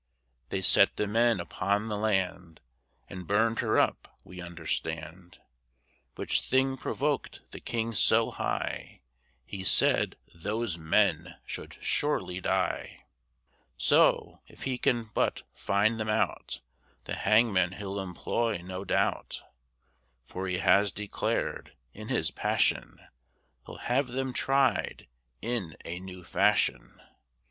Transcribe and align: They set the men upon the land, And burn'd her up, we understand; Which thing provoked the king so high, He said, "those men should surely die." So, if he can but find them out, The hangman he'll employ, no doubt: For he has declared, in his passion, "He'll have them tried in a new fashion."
They 0.49 0.63
set 0.63 0.97
the 0.97 1.05
men 1.05 1.39
upon 1.39 1.87
the 1.87 1.95
land, 1.95 2.59
And 3.07 3.27
burn'd 3.27 3.59
her 3.59 3.77
up, 3.77 4.17
we 4.23 4.41
understand; 4.41 5.37
Which 6.15 6.41
thing 6.41 6.75
provoked 6.75 7.41
the 7.51 7.59
king 7.59 7.93
so 7.93 8.31
high, 8.31 9.01
He 9.45 9.63
said, 9.63 10.15
"those 10.33 10.75
men 10.75 11.35
should 11.45 11.77
surely 11.81 12.41
die." 12.41 13.05
So, 13.77 14.41
if 14.47 14.63
he 14.63 14.79
can 14.79 15.03
but 15.13 15.43
find 15.53 15.99
them 15.99 16.09
out, 16.09 16.61
The 17.03 17.13
hangman 17.17 17.73
he'll 17.73 17.99
employ, 17.99 18.57
no 18.63 18.83
doubt: 18.83 19.43
For 20.25 20.47
he 20.47 20.57
has 20.57 20.91
declared, 20.91 21.75
in 21.93 22.07
his 22.07 22.31
passion, 22.31 22.97
"He'll 23.67 23.77
have 23.77 24.07
them 24.07 24.33
tried 24.33 25.07
in 25.43 25.77
a 25.85 25.99
new 25.99 26.23
fashion." 26.23 26.99